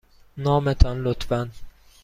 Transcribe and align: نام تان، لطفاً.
نام 0.37 0.73
تان، 0.73 1.03
لطفاً. 1.03 1.49